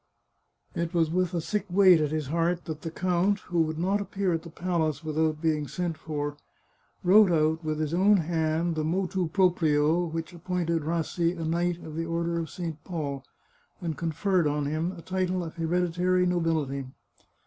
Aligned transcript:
It 0.73 0.95
was 0.95 1.11
with 1.11 1.35
a 1.35 1.41
sick 1.41 1.67
weight 1.69 2.01
at 2.01 2.09
his 2.09 2.25
heart 2.29 2.65
that 2.65 2.81
the 2.81 2.89
count, 2.89 3.41
who 3.41 3.61
would 3.61 3.77
not 3.77 4.01
appear 4.01 4.33
at 4.33 4.41
the 4.41 4.49
palace 4.49 5.03
without 5.03 5.41
being 5.43 5.67
sent 5.67 5.95
for, 5.95 6.37
wrote 7.03 7.31
out, 7.31 7.63
with 7.63 7.79
his 7.79 7.93
own 7.93 8.17
hand, 8.17 8.73
the 8.73 8.83
motu 8.83 9.27
propria 9.27 9.87
which 10.07 10.33
appointed 10.33 10.81
Rassi 10.85 11.39
a 11.39 11.45
Knight 11.45 11.85
of 11.85 11.95
the 11.95 12.07
Order 12.07 12.39
of 12.39 12.49
St. 12.49 12.83
Paul, 12.83 13.23
and 13.79 13.95
conferred 13.95 14.47
on 14.47 14.63
313 14.63 14.65
The 14.65 14.71
Chartreuse 14.71 14.87
of 14.87 14.87
Parma 14.87 14.87
him 14.87 14.91
a 14.97 15.01
title 15.03 15.43
of 15.45 15.53
hereditary 15.55 16.25
nobility. 16.25 16.85